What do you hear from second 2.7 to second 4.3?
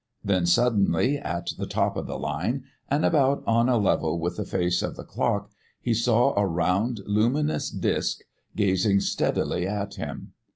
and about on a level